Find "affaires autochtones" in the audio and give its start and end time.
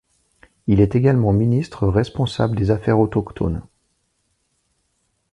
2.71-3.61